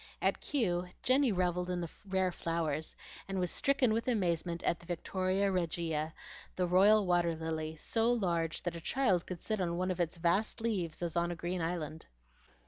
At 0.19 0.41
Kew 0.41 0.87
Jenny 1.03 1.31
revelled 1.31 1.69
in 1.69 1.79
the 1.79 1.89
rare 2.09 2.31
flowers, 2.31 2.95
and 3.27 3.39
was 3.39 3.51
stricken 3.51 3.93
with 3.93 4.07
amazement 4.07 4.63
at 4.63 4.79
the 4.79 4.87
Victoria 4.87 5.51
Regia, 5.51 6.15
the 6.55 6.65
royal 6.65 7.05
water 7.05 7.35
lily, 7.35 7.75
so 7.77 8.11
large 8.11 8.63
that 8.63 8.75
a 8.75 8.81
child 8.81 9.27
could 9.27 9.41
sit 9.43 9.61
on 9.61 9.77
one 9.77 9.91
of 9.91 9.99
its 9.99 10.17
vast 10.17 10.59
leaves 10.59 11.03
as 11.03 11.15
on 11.15 11.29
a 11.29 11.35
green 11.35 11.61
island. 11.61 12.07